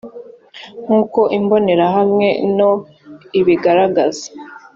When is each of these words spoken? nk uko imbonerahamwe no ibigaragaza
nk 0.83 0.89
uko 0.99 1.19
imbonerahamwe 1.37 2.27
no 2.57 2.71
ibigaragaza 3.39 4.25